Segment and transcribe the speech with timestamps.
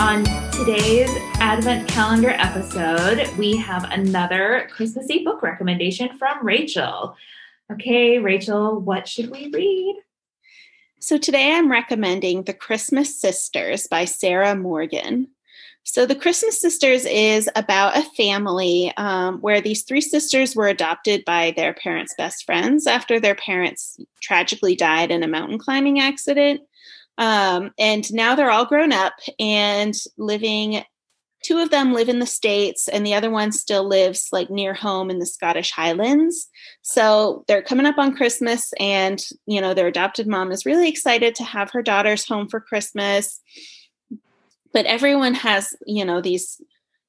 [0.00, 7.16] On today's Advent Calendar episode, we have another Christmassy book recommendation from Rachel.
[7.72, 9.96] Okay, Rachel, what should we read?
[10.98, 15.28] So today I'm recommending The Christmas Sisters by Sarah Morgan.
[15.86, 21.26] So, The Christmas Sisters is about a family um, where these three sisters were adopted
[21.26, 26.62] by their parents' best friends after their parents tragically died in a mountain climbing accident.
[27.18, 30.82] Um, and now they're all grown up and living.
[31.44, 34.72] Two of them live in the States, and the other one still lives like near
[34.72, 36.48] home in the Scottish Highlands.
[36.82, 41.34] So they're coming up on Christmas, and you know, their adopted mom is really excited
[41.34, 43.40] to have her daughters home for Christmas
[44.74, 46.60] but everyone has you know these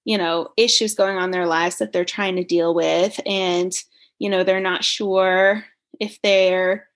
[0.06, 3.74] you know issues going on their lives that they're trying to deal with and
[4.20, 5.66] you know they're not sure
[6.00, 6.88] if they're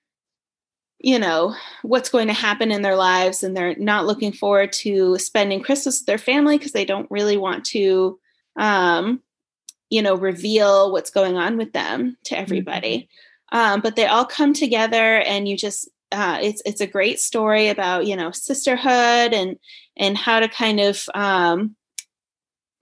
[0.99, 5.17] you know what's going to happen in their lives and they're not looking forward to
[5.17, 8.19] spending christmas with their family because they don't really want to
[8.58, 9.22] um
[9.89, 13.09] you know reveal what's going on with them to everybody
[13.53, 13.73] mm-hmm.
[13.73, 17.67] um but they all come together and you just uh, it's it's a great story
[17.67, 19.58] about you know sisterhood and
[19.97, 21.75] and how to kind of um,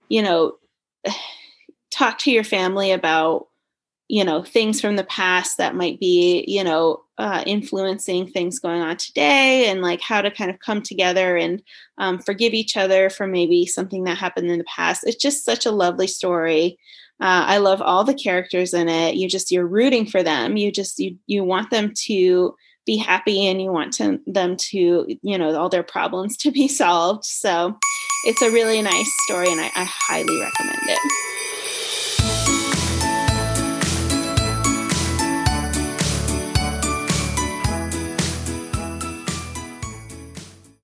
[0.08, 0.54] you know
[1.90, 3.48] talk to your family about
[4.08, 8.80] you know things from the past that might be you know uh, influencing things going
[8.80, 11.62] on today and like how to kind of come together and
[11.98, 15.66] um, forgive each other for maybe something that happened in the past it's just such
[15.66, 16.78] a lovely story
[17.20, 20.70] uh, i love all the characters in it you just you're rooting for them you
[20.72, 22.54] just you you want them to
[22.88, 26.66] be happy and you want to, them to, you know, all their problems to be
[26.68, 27.22] solved.
[27.26, 27.78] So
[28.24, 31.27] it's a really nice story and I, I highly recommend it.